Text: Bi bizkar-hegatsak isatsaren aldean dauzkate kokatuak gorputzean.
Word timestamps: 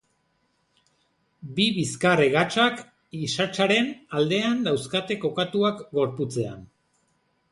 Bi 1.57 1.65
bizkar-hegatsak 1.75 2.81
isatsaren 3.27 3.93
aldean 4.21 4.65
dauzkate 4.69 5.19
kokatuak 5.27 5.87
gorputzean. 5.99 6.65